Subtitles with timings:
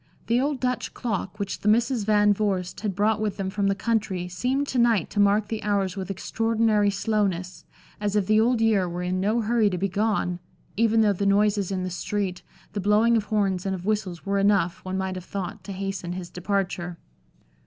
[0.25, 3.75] The old Dutch clock, which the Misses Van Vorst had brought with them from the
[3.75, 7.65] country seemed to night to mark the hours with extraordinary slowness,
[7.99, 10.39] as if the Old Year were in no hurry to be gone,
[10.75, 12.41] even though the noises in the street,
[12.73, 16.13] the blowing of horns and of whistles were enough, one might have thought, to hasten
[16.13, 16.97] his departure.